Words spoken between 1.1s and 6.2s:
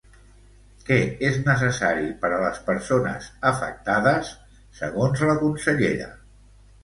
és necessari per a les persones afectades, segons la consellera?